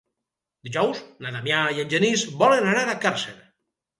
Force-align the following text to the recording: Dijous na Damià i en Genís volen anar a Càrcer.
Dijous 0.67 1.01
na 1.25 1.33
Damià 1.35 1.59
i 1.79 1.83
en 1.83 1.93
Genís 1.93 2.25
volen 2.41 2.65
anar 2.71 2.87
a 2.95 2.99
Càrcer. 3.07 3.37